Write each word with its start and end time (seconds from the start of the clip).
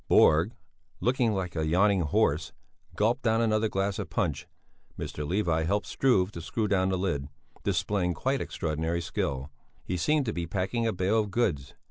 Borg, 0.07 0.55
looking 0.99 1.31
like 1.35 1.55
a 1.55 1.63
yawning 1.67 2.01
horse, 2.01 2.53
gulped 2.95 3.21
down 3.21 3.39
another 3.39 3.69
glass 3.69 3.99
of 3.99 4.09
punch. 4.09 4.47
Mr. 4.97 5.27
Levi 5.27 5.61
helped 5.61 5.85
Struve 5.85 6.31
to 6.31 6.41
screw 6.41 6.67
down 6.67 6.89
the 6.89 6.97
lid, 6.97 7.27
displaying 7.61 8.15
quite 8.15 8.41
extraordinary 8.41 8.99
skill; 9.01 9.51
he 9.83 9.97
seemed 9.97 10.25
to 10.25 10.33
be 10.33 10.47
packing 10.47 10.87
a 10.87 10.91
bale 10.91 11.19
of 11.19 11.29
goods. 11.29 11.75